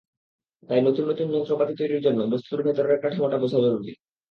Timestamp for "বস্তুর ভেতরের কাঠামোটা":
2.33-3.37